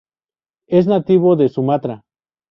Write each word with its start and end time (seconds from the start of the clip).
Es 0.65 0.87
nativo 0.87 1.35
de 1.35 1.47
Sumatra. 1.47 2.01